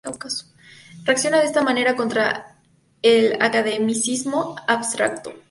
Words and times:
Reacciona 1.05 1.39
de 1.41 1.45
esta 1.45 1.61
manera 1.61 1.95
contra 1.95 2.57
el 3.03 3.37
academicismo 3.39 4.55
abstracto. 4.67 5.31